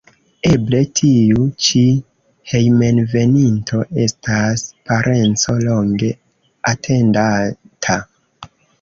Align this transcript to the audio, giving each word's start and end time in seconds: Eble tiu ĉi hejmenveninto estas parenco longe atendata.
Eble 0.51 0.77
tiu 0.99 1.45
ĉi 1.65 1.81
hejmenveninto 2.55 3.83
estas 4.07 4.67
parenco 4.91 5.59
longe 5.69 6.13
atendata. 6.77 8.05